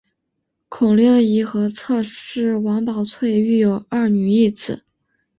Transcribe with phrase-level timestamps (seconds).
[0.67, 4.83] 孔令贻和侧室王宝翠育有二女一子。